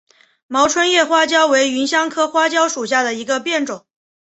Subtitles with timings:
[0.47, 3.85] 毛椿叶花椒为芸香科花椒属下的一个变种。